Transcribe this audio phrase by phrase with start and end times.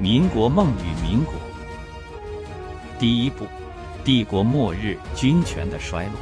[0.00, 1.34] 民国梦与民国。
[2.98, 3.46] 第一部，
[4.02, 6.14] 帝国末日，军权的衰落。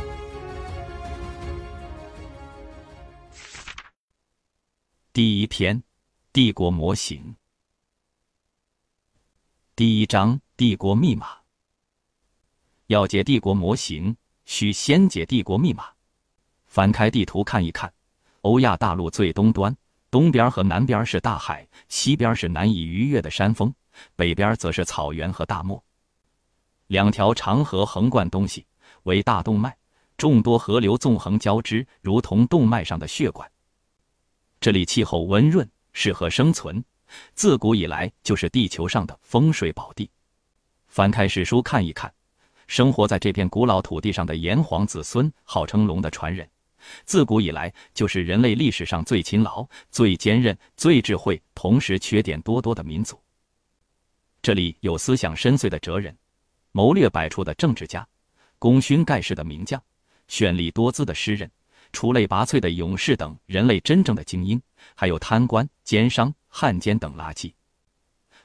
[5.12, 5.80] 第一篇，
[6.32, 7.36] 帝国模型。
[9.76, 11.28] 第一章，帝国密码。
[12.88, 15.84] 要解帝国模型，需先解帝国密码。
[16.66, 17.94] 翻开地图看一看，
[18.40, 19.76] 欧亚大陆最东端。
[20.10, 23.72] 东边和南边是大海，西边是难以逾越的山峰，
[24.16, 25.82] 北边则是草原和大漠。
[26.86, 28.66] 两条长河横贯东西，
[29.02, 29.76] 为大动脉，
[30.16, 33.50] 众多河流纵横交织，如同动脉上的血管。
[34.60, 36.82] 这里气候温润，适合生存，
[37.34, 40.10] 自古以来就是地球上的风水宝地。
[40.86, 42.10] 翻开史书看一看，
[42.66, 46.48] 生活在这片古老土地上的炎黄子孙，号称龙的传人。
[47.04, 53.20] 自古以来，就是人类历史上最勤劳、最坚韧、最智慧，同时缺点多多的民族。
[54.40, 56.16] 这里有思想深邃的哲人，
[56.72, 58.06] 谋略百出的政治家，
[58.58, 59.82] 功勋盖世的名将，
[60.28, 61.50] 绚丽多姿的诗人，
[61.92, 64.60] 出类拔萃的勇士等人类真正的精英，
[64.94, 67.52] 还有贪官、奸商、汉奸等垃圾。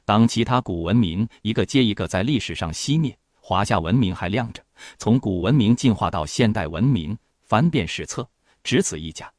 [0.03, 4.61] 当其他古文明一个接一个在历史上熄灭，华夏文明还亮着。
[4.97, 7.17] 从古文明进化到现代文明。
[7.53, 8.27] 翻遍史册，
[8.63, 9.31] 只此一家。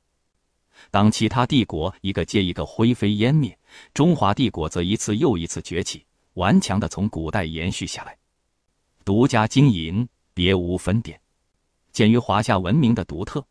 [0.92, 3.58] 当其他帝国一个接一个灰飞烟灭，
[3.92, 8.16] 中华帝国则一次又一次崛起，顽强的从古代延续下来，
[9.04, 11.20] 独家经营，别无分店。
[11.90, 13.44] 鉴于华夏文明的独特，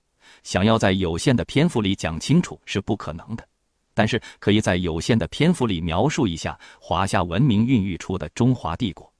[0.44, 3.45] 想要在有限的篇幅里讲清楚是不可能的，
[3.94, 9.14] 但是可以在有限的篇幅里描述一下华夏文明孕育出的中华帝国，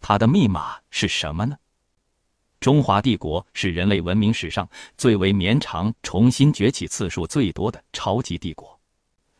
[0.00, 1.56] 它的密码是什么呢？
[2.62, 8.78] 中华帝国是人类文明史上最为绵长、重新崛起次数最多的超级帝国。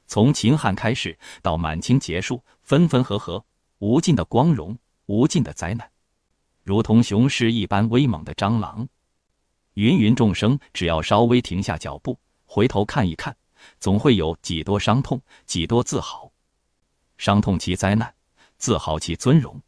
[0.09, 3.45] 从秦汉开始到满清结束，分分合合，
[3.79, 5.89] 无尽的光荣，无尽的灾难，
[6.65, 8.89] 如同雄狮一般威猛的蟑螂。
[9.75, 13.37] 芸芸众生只要稍微停下脚步，回头看一看，
[13.79, 16.29] 总会有几多伤痛，几多自豪。
[17.19, 18.13] 伤痛其灾难，
[18.59, 19.63] 自豪其尊荣。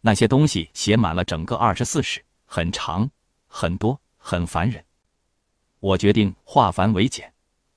[0.00, 2.20] 那些东西写满了整个二十四史。
[2.54, 3.10] 很长，
[3.46, 4.84] 很多，很烦人。
[5.80, 7.32] 我决定化繁为简。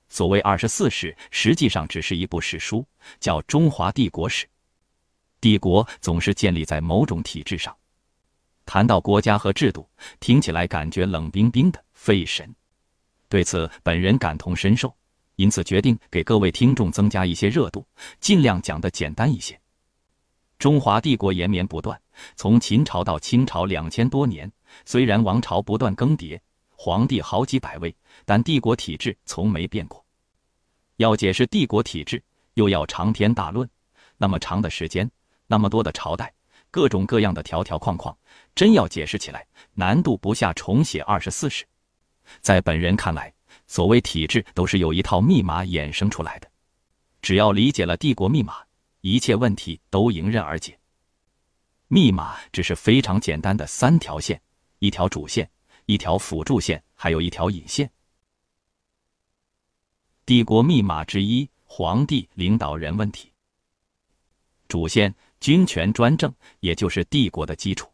[0.06, 2.86] 所谓二十四史，实际上只是一部史书，
[3.18, 4.44] 叫《中华帝国史》。
[5.40, 7.74] 帝国总是建立在某种体制上。
[8.66, 9.88] 谈到国家和制度，
[10.20, 12.54] 听起来感觉冷冰冰的，费神。
[13.30, 14.94] 对此，本人感同身受，
[15.36, 17.86] 因此决定给各位听众增加一些热度，
[18.20, 19.58] 尽量讲得简单一些。
[20.58, 21.98] 中华帝国延绵不断，
[22.34, 24.52] 从秦朝到清朝两千多年。
[24.84, 26.38] 虽然王朝不断更迭，
[26.70, 27.94] 皇帝好几百位，
[28.24, 30.04] 但帝国体制从没变过。
[30.96, 32.22] 要解释帝国体制，
[32.54, 33.68] 又要长篇大论，
[34.16, 35.10] 那么长的时间，
[35.46, 36.32] 那么多的朝代，
[36.70, 38.16] 各种各样的条条框框，
[38.54, 41.64] 真要解释起来，难度不下重写二十四史。
[42.40, 43.32] 在本人看来，
[43.66, 46.48] 所谓体制都是有一套密码衍生出来的，
[47.20, 48.56] 只要理解了帝国密码，
[49.00, 50.78] 一切问题都迎刃而解。
[51.88, 54.40] 密码只是非常简单的三条线。
[54.78, 55.48] 一条主线，
[55.86, 57.90] 一条辅助线，还有一条引线。
[60.24, 63.32] 帝国密码之一：皇帝领导人问题。
[64.68, 67.88] 主线：君权专政，也就是帝国的基础。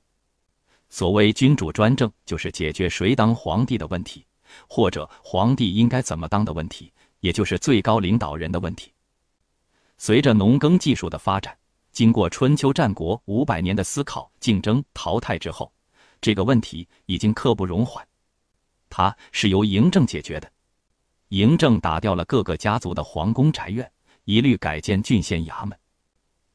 [0.88, 4.26] 所谓君主专政，就是解决谁当皇帝的问题，
[4.68, 8.92] 或者皇帝应该怎么当的问题，也就是最高领导人的问题。
[9.98, 11.56] 随着农耕技术的发展，
[11.92, 15.72] 经过春秋战国五百年的思考、竞争、淘汰之后。
[16.22, 18.06] 这个问题已经刻不容缓，
[18.88, 20.50] 它是由嬴政解决的。
[21.30, 23.90] 嬴政打掉了各个家族的皇宫宅院，
[24.24, 25.76] 一律改建郡县衙门。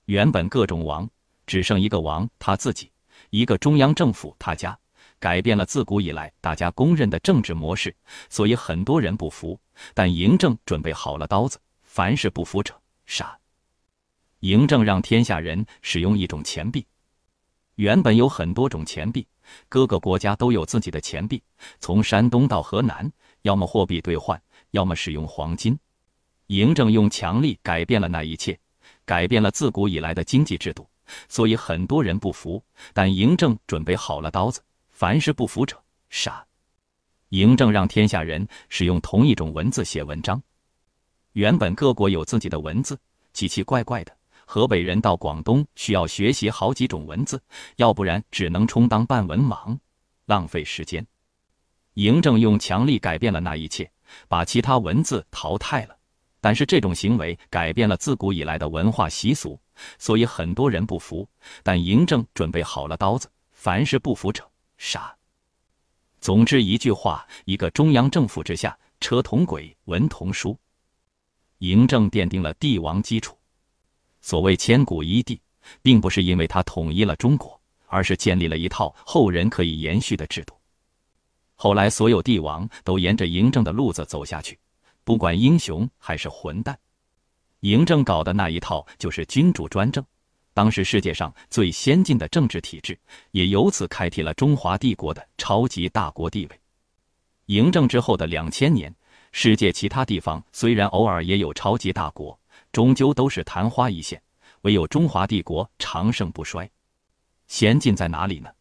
[0.06, 1.08] 原本各种王，
[1.46, 2.90] 只剩一个王他自己，
[3.30, 4.80] 一个中央政府他家，
[5.20, 7.94] 改变了自古以来大家公认的政治模式。
[8.30, 9.60] 所以很多人不服，
[9.94, 12.74] 但嬴政准备好了刀子，凡是不服者
[13.06, 13.38] 杀。
[14.40, 16.88] 嬴政让天下人使用一种钱币，
[17.76, 19.28] 原本有很多种钱币。
[19.70, 21.42] 各个国家都有自己的钱币，
[21.80, 23.12] 从山东到河南，
[23.42, 24.42] 要么货币兑换，
[24.72, 25.78] 要么使用黄金。
[26.48, 28.58] 嬴政用强力改变了那一切，
[29.06, 30.88] 改变了自古以来的经济制度，
[31.28, 32.64] 所以很多人不服。
[32.94, 35.78] 但嬴政准备好了刀子，凡是不服者
[36.10, 36.46] 杀。
[37.30, 40.42] 嬴政让天下人使用同一种文字写文章，
[41.34, 42.98] 原本各国有自己的文字，
[43.34, 44.17] 奇奇怪怪的。
[44.50, 47.40] 河北人到广东需要学习好几种文字，
[47.76, 49.78] 要不然只能充当半文盲，
[50.26, 51.06] 浪费时间。
[51.96, 53.92] 嬴政用强力改变了那一切，
[54.30, 55.98] 把其他文字淘汰了，
[56.40, 59.60] 但是这种行为改变了自古以来的文化习俗，
[60.00, 61.28] 所以很多人不服。
[61.62, 65.14] 但嬴政准备好了刀子，凡是不服者杀。
[66.22, 70.58] 总之一句话，一个中央政府之下，车同轨，文同书。
[71.60, 73.37] 嬴政奠定了帝王基础。
[74.28, 75.40] 所谓千古一帝，
[75.82, 80.54] 并不是因为他统一了中国，而是建立了一套后人可以延续的制度。
[81.56, 84.60] 后来所有帝王都沿着嬴政的路子走下去。
[85.06, 86.78] 不管英雄还是混蛋，
[87.62, 90.04] 嬴政搞的那一套就是君主专政，
[90.54, 93.00] 当时世界上最先进的政治体制，
[93.32, 96.60] 也由此开辟了中华帝国的超级大国地位。
[97.46, 98.94] 嬴政之后的两千年，
[99.32, 102.38] 世界其他地方虽然偶尔也有超级大国，
[102.78, 104.22] 终究都是昙花一现，
[104.62, 106.70] 唯有中华帝国长盛不衰。
[107.48, 108.52] 先进在哪里呢？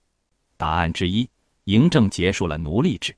[0.56, 1.28] 答案之一，
[1.66, 3.14] 嬴政结束了奴隶制。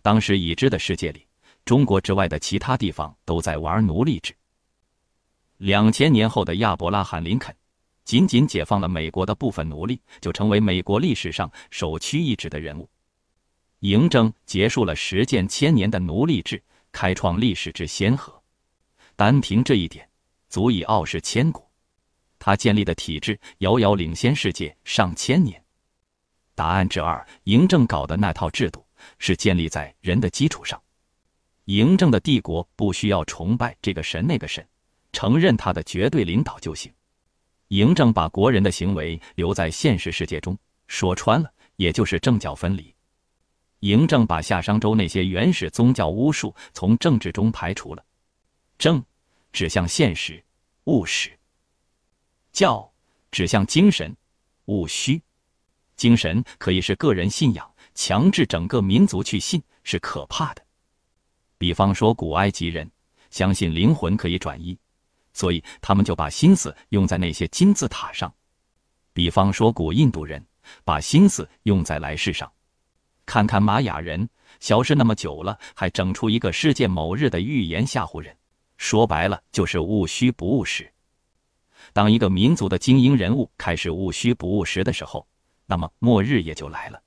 [0.00, 1.26] 当时已知的世界里。
[1.66, 4.34] 中国之外的其他地方都在玩奴隶制。
[5.58, 7.54] 两千年后的亚伯拉罕·林肯，
[8.06, 12.88] 仅仅解放了美国的部分奴隶，就成为美国历史上首屈一指的人物。
[13.80, 16.62] 嬴政结束了实践千年的奴隶制，
[16.92, 18.42] 开创历史之先河，
[19.16, 20.08] 单凭这一点，
[20.54, 21.68] 足以傲视千古。
[22.38, 25.60] 他建立的体制遥遥领先世界上千年。
[26.54, 28.86] 答案之二，嬴政搞的那套制度
[29.18, 30.80] 是建立在人的基础上。
[31.64, 34.64] 嬴政的帝国不需要崇拜这个神那个神，
[35.10, 36.92] 承认他的绝对领导就行。
[37.70, 40.56] 嬴政把国人的行为留在现实世界中，
[40.86, 42.94] 说穿了，也就是政教分离。
[43.80, 48.04] 嬴政把夏商周那些原始宗教巫术从政治中排除了。
[48.78, 49.04] 政
[49.54, 50.42] 指向现实、
[50.86, 51.30] 务实；
[52.52, 52.92] 教
[53.30, 54.14] 指向精神、
[54.64, 55.22] 务虚。
[55.94, 60.62] 精神可以是个人信仰，强制整个民族去信是可怕的。
[61.56, 62.90] 比方说，古埃及人
[63.30, 64.76] 相信灵魂可以转移，
[65.32, 68.28] 所以他们就把心思用在那些金字塔上；
[69.12, 70.44] 比方说，古印度人
[70.82, 72.52] 把心思用在来世上。
[73.24, 74.28] 看看玛雅人，
[74.58, 78.36] 消失那么久了，还整出一个世界某日的预言吓唬人，
[78.76, 80.90] 说白了就是务虚不务实。
[81.92, 85.26] 当一个民族的精英人物开始务虚不务实的时候，
[85.66, 87.00] 那么末日也就来了。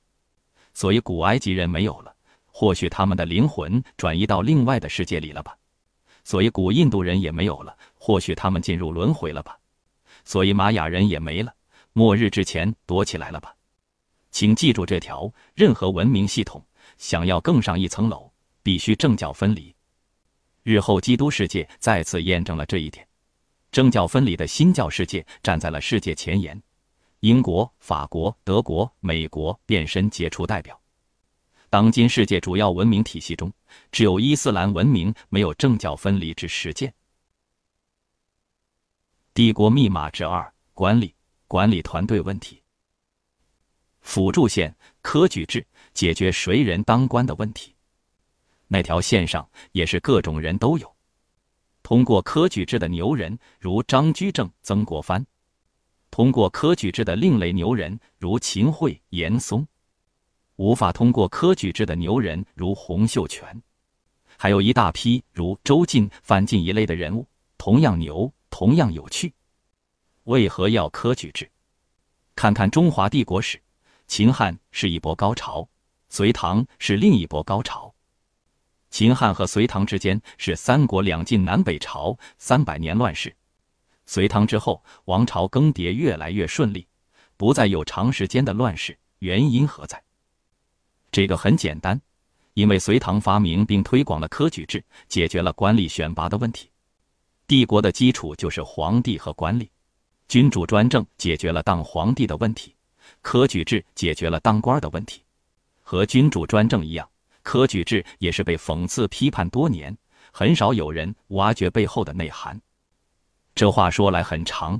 [0.74, 2.14] 所以，古埃及人没有了。
[2.46, 5.56] 或许他们的灵魂转移到另外的世界里了吧，
[6.24, 7.76] 所以古印度人也没有了。
[7.94, 9.56] 或许他们进入轮回了吧，
[10.24, 11.54] 所以玛雅人也没了。
[11.92, 13.54] 末日之前躲起来了吧？
[14.30, 16.64] 请记住这条：任何文明系统
[16.96, 18.28] 想要更上一层楼，
[18.62, 19.74] 必须政教分离。
[20.68, 23.08] 日后基督世界再次验证了这一点，
[23.72, 26.62] 政教分离的新教世界站在了世界前沿。
[27.20, 30.78] 英国、法国、德国、美国变身杰出代表。
[31.70, 33.50] 当今世界主要文明体系中，
[33.90, 36.92] 只有伊斯兰文明没有政教分离之实践。
[39.32, 41.14] 帝国密码之二：管理
[41.46, 42.62] 管理团队问题。
[44.02, 47.74] 辅助线科举制解决谁人当官的问题。
[48.68, 50.94] 那条线上也是各种人都有。
[51.82, 55.22] 通过科举制的牛人如张居正、曾国藩；
[56.10, 59.66] 通过科举制的另类牛人如秦桧、严嵩。
[60.56, 63.62] 无法通过科举制的牛人如洪秀全，
[64.36, 67.26] 还有一大批如周进、范进一类的人物，
[67.56, 69.32] 同样牛，同样有趣。
[70.24, 71.50] 为何要科举制？
[72.34, 73.62] 看看中华帝国史，
[74.06, 75.66] 秦汉是一波高潮，
[76.08, 77.94] 隋唐是另一波高潮。
[78.90, 83.34] 秦汉和隋唐之间是三国两晋南北朝三百年乱世，
[84.06, 86.86] 隋唐之后王朝更迭越来越顺利，
[87.36, 90.02] 不再有长时间的乱世，原因何在？
[91.12, 92.00] 这个很简单，
[92.54, 96.70] 因为隋唐发明并推广了科举制，解决了官吏选拔的问题。
[97.46, 99.68] 帝国的基础就是皇帝和官吏，
[100.28, 102.74] 君主专政解决了当皇帝的问题，
[103.22, 105.22] 科举制解决了当官的问题。
[105.82, 107.08] 和君主专政一样，
[107.48, 109.96] 科举制也是被讽刺批判多年，
[110.30, 112.60] 很少有人挖掘背后的内涵。
[113.54, 114.78] 这话说来很长，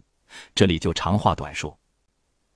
[0.55, 1.75] 这里就长话短说。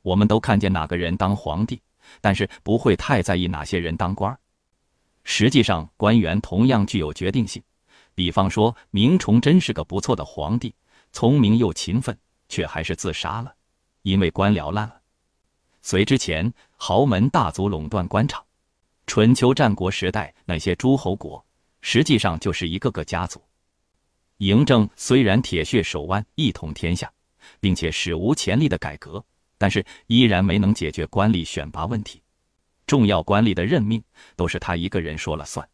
[0.03, 1.81] 我们都看见哪个人当皇帝。
[2.21, 4.39] 但是不会太在意哪些人当官
[5.23, 7.63] 实际上，官员同样具有决定性。
[8.15, 10.75] 比方说，明崇祯是个不错的皇帝，
[11.13, 12.15] 聪明又勤奋，
[12.51, 13.55] 却还是自杀了，
[14.03, 15.01] 因为官僚烂了。
[15.81, 18.43] 隋之前，豪门大族垄断官场；
[19.07, 21.45] 春秋战国时代，那些诸侯国
[21.81, 23.43] 实际上就是一个个家族。
[24.39, 27.13] 嬴政虽然铁血手腕一统天下，
[27.61, 29.25] 并且史无前例的改革。
[29.59, 32.21] 但是依然没能解决官吏选拔问题，
[32.85, 34.03] 重要官吏的任命
[34.35, 35.65] 都是他一个人说了算，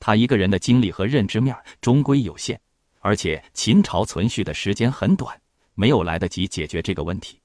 [0.00, 2.60] 他一个人的精力和认知面终归有限，
[2.98, 5.40] 而且秦朝存续的时间很短，
[5.74, 7.38] 没有来得及解决这个问题。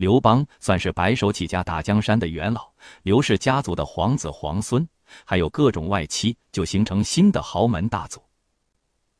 [0.00, 4.88] 刘邦算是白手起家打江山的元老，刘氏家族的皇子皇孙，
[5.26, 8.18] 还有各种外戚，就形成新的豪门大族。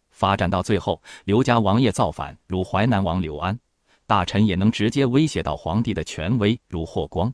[0.08, 3.54] 发展到最后，刘家王爷造反，如淮南王刘安；
[4.06, 7.30] 大臣也能直接威胁到皇帝的权威，如霍光。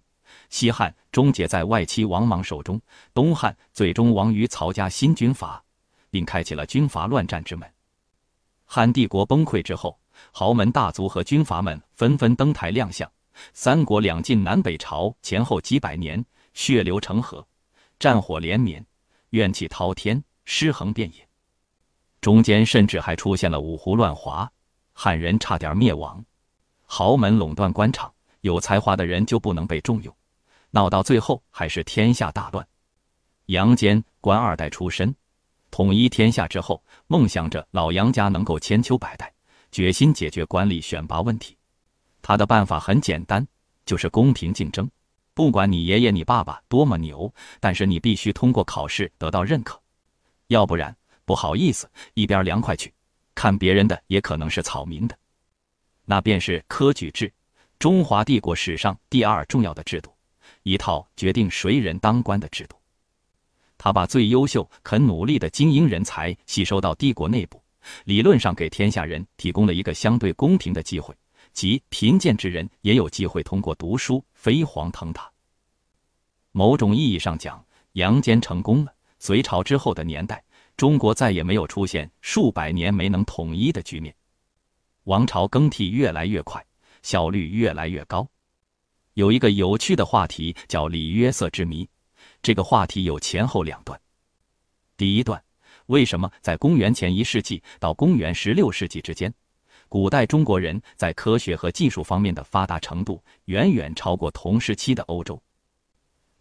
[0.50, 2.80] 西汉终结在外戚王莽手中，
[3.14, 5.62] 东汉最终亡于曹家新军阀，
[6.10, 7.72] 并开启了军阀乱战之门。
[8.64, 9.96] 汉帝国崩溃之后，
[10.32, 13.08] 豪门大族和军阀们纷纷登台亮相。
[13.52, 16.24] 三国两晋南北朝前后几百年，
[16.54, 17.46] 血流成河，
[17.98, 18.84] 战火连绵，
[19.30, 21.26] 怨气滔天，尸横遍野。
[22.20, 24.50] 中间甚至还出现了五胡乱华，
[24.92, 26.24] 汉人差点灭亡。
[26.84, 30.16] 豪门垄断官场，有才华的人就不能被重用，
[30.70, 32.66] 闹到最后还是天下大乱。
[33.46, 35.14] 杨坚官二代出身，
[35.70, 39.32] 统一天下之后，梦想着老杨家能够千秋百代，
[39.70, 41.56] 决心解决官吏选拔问题。
[42.26, 43.46] 他的办法很简单，
[43.84, 44.90] 就是公平竞争。
[45.32, 49.80] 不管你爷爷、你爸爸多么牛，但是你必须通过考试得到认可，
[50.48, 50.92] 要不然。
[51.24, 52.92] 不好意思，一边凉快去，
[53.32, 55.16] 看别人的也可能是草民的。
[56.04, 57.32] 那便是科举制，
[57.78, 60.12] 中华帝国史上第二重要的制度，
[60.64, 62.76] 一套决定谁人当官的制度。
[63.78, 67.62] 他把最优秀、肯努力的精英人才吸收到帝国内部，
[68.02, 71.14] 理论上给天下人提供了一个相对公平的机会，
[71.56, 75.32] 即贫贱之人也有机会通过读书飞黄腾达。
[76.52, 78.94] 某种意义上讲，杨坚成功了。
[79.18, 80.44] 隋朝之后的年代。
[80.76, 84.14] 中国再也没有出现数百年没能统一的局面，
[85.04, 86.62] 王朝更替越来越快，
[87.02, 88.28] 效率越来越高。
[89.14, 91.88] 有一个有趣的话题叫李约瑟之谜，
[92.42, 93.98] 这个话题有前后两段。
[94.98, 95.42] 第一段，
[95.86, 99.32] 为什么在公元前一世纪到公元十六世纪之间，
[99.88, 105.40] 古代中国人在科学和技术方面的发达程度远远超过同时期的欧洲？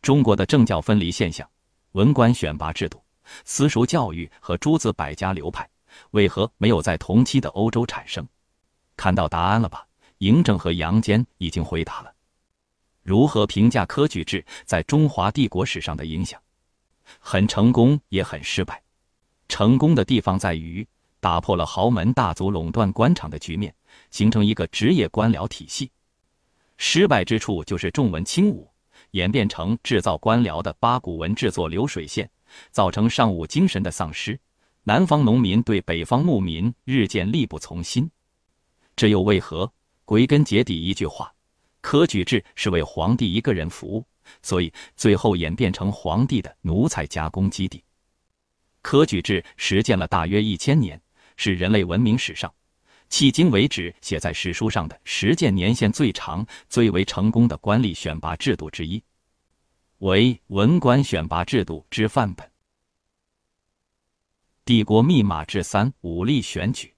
[0.01, 1.47] 中国的政教分离现象，
[1.91, 3.01] 文官选拔制度。
[3.43, 5.67] 私塾教育和诸子百家流派
[6.11, 8.27] 为何没有在同期的欧洲产生？
[8.95, 9.87] 看到答案了吧？
[10.19, 12.13] 嬴政和杨坚已经回答了。
[13.01, 16.39] 如何评价科举制在中华帝国史上的影响？
[17.19, 18.81] 很成功，也很失败。
[19.47, 20.87] 成功的地方在于
[21.25, 23.73] 打破了豪门大族垄断官场的局面，
[24.11, 25.89] 形成一个职业官僚体系。
[26.77, 28.69] 失败之处就是重文轻武，
[29.09, 32.29] 演变成制造官僚的八股文制作流水线。
[32.69, 34.39] 造成尚武精神的丧失，
[34.83, 38.07] 南方农民对北方牧民日渐力不从心，
[38.95, 39.73] 这又为何？
[40.05, 41.33] 归根结底一句话：
[41.81, 44.05] 科举制是为皇帝一个人服务，
[44.43, 47.83] 所以最后演变成皇帝的奴才加工基地。
[48.83, 51.01] 科举制实践了大约一千年，
[51.35, 52.53] 是人类文明史上
[53.09, 59.01] 迄今为止写在史书上的实践年限最长、最为成功的官吏选拔制度之一。
[59.99, 62.51] 为文官选拔制度之范本。
[64.65, 66.93] 帝国密码之三：武力选举。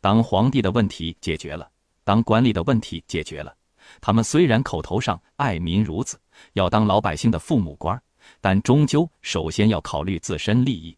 [0.00, 1.70] 当皇帝的问题解决了，
[2.04, 3.54] 当官吏的问题解决了，
[4.00, 6.18] 他们虽然口头上爱民如子，
[6.54, 8.00] 要当老百姓的父母官，
[8.40, 10.96] 但终究首先要考虑自身利益。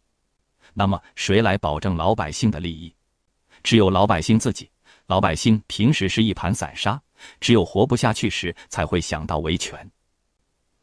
[0.73, 2.93] 那么，谁来保证老百姓的利益？
[3.63, 4.69] 只有老百姓自己。
[5.07, 7.01] 老百姓平时是一盘散沙，
[7.39, 9.89] 只有活不下去时，才会想到维权。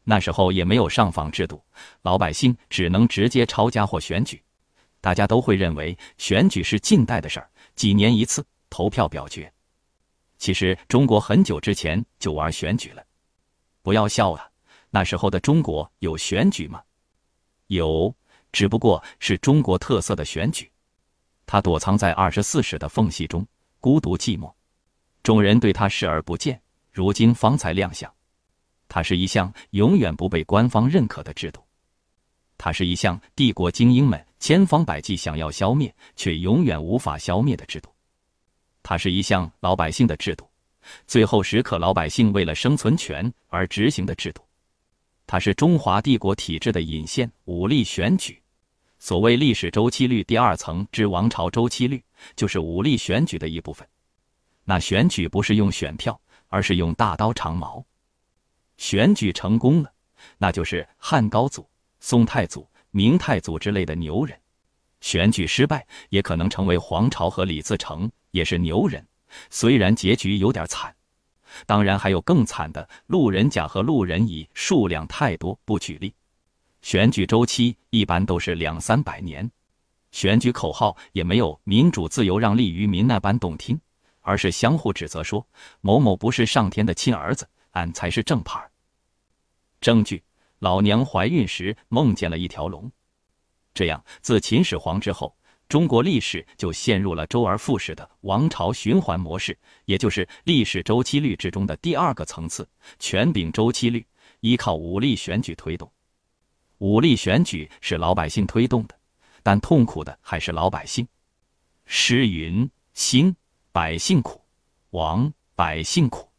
[0.03, 1.63] 那时候也没有上访制度，
[2.01, 4.43] 老百姓只能直接抄家或选举，
[4.99, 9.49] 大家都会认为选举是近代的事儿，几年一次投票表决。
[10.37, 13.01] 其实中国很久之前就玩选举了，
[13.81, 14.45] 不要笑啊！
[14.89, 16.81] 那时候的中国有选举吗？
[17.67, 18.13] 有，
[18.57, 20.67] 只不过是中国特色的选举，
[21.45, 23.45] 它躲藏在二十四史的缝隙中，
[23.79, 24.51] 孤独寂寞，
[25.21, 26.59] 众人对他视而不见，
[26.91, 28.11] 如今方才亮相。
[28.87, 31.61] 它是一项永远不被官方认可的制度，
[32.57, 37.93] 它是一项帝国精英们千方百计想要消灭却永远无法消灭的制度，
[38.81, 40.49] 它是一项老百姓的制度，
[41.05, 44.41] 最后时刻老百姓为了生存权而执行的制度，
[45.27, 48.41] 它是中华帝国体制的引线——武力选举。
[49.07, 52.03] 所谓历史周期率第二层之王朝周期率，
[52.35, 53.87] 就是武力选举的一部分。
[54.65, 57.85] 那选举不是用选票，而是用大刀长矛。
[58.75, 59.89] 选举成功了，
[60.37, 61.65] 那就是汉高祖、
[62.01, 64.37] 宋太祖、明太祖之类的牛人；
[64.99, 69.07] 选举失败，也可能成为黄巢和李自成，也是牛人。
[69.49, 70.93] 虽然结局有点惨，
[71.65, 76.13] 当然还有更惨的路人甲和路人乙，数量太多不举例。
[76.87, 79.51] 选举周期一般都是两三百年，
[80.11, 83.77] 选举口号也没有“民主自由让利于民”那般动听，
[84.21, 85.45] 而是相互指责说
[85.81, 88.65] 某某不是上天的亲儿子，俺才是正牌。
[89.81, 90.23] 证据：
[90.59, 92.89] 老娘怀孕时梦见了一条龙。
[93.73, 95.35] 这样，自秦始皇之后，
[95.67, 102.65] 中国历史就陷入了周而复始的王朝循环模式，也就是历史周期率之中的第二个层次——
[102.97, 104.07] 权柄周期率，
[104.39, 105.91] 依靠武力选举推动。
[106.79, 108.95] 武力选举是老百姓推动的。
[109.43, 111.07] 但痛苦的还是老百姓。
[111.85, 113.33] 诗云：“兴，
[113.71, 114.41] 百姓苦；
[114.89, 116.29] 亡，百姓苦。”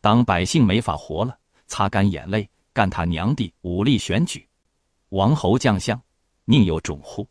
[0.00, 4.48] 当百姓没法活了，擦干眼泪，干他娘的武力选举！
[5.10, 6.02] 王侯将相，
[6.46, 7.28] 宁有种乎？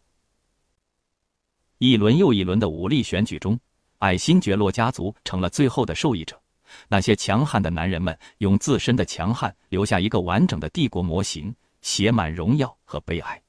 [1.79, 3.59] 一轮又一轮的武力选举中，
[3.97, 6.39] 爱新觉罗家族成了最后的受益者。
[6.87, 13.39] 那些强悍的男人们，用自身的强悍留下一个完整的帝国模型，写满荣耀和悲哀。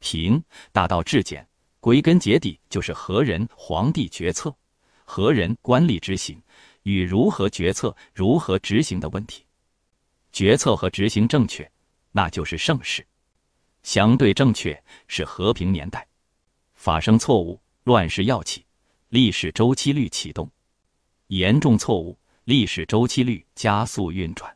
[0.00, 1.48] 平大道至简，
[1.80, 4.54] 归根结底就是何人皇帝决策，
[5.06, 6.42] 何人官吏执行，
[6.82, 9.46] 与如何决策、如何执行的问题。
[10.30, 11.70] 决策和执行正确，
[12.12, 13.02] 那就是盛世；
[13.82, 16.06] 相对正确是和平年代。
[16.74, 18.66] 发生错误，乱世要起，
[19.08, 20.46] 历史周期率启动；
[21.28, 24.53] 严重错误，历史周期率加速运转。